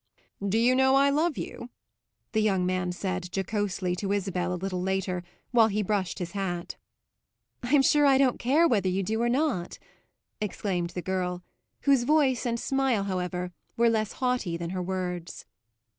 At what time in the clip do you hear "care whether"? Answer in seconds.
8.39-8.89